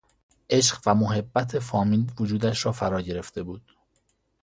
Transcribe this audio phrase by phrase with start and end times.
[0.49, 3.71] عشق و محبت فامیل وجودش را فرا گرفته بود.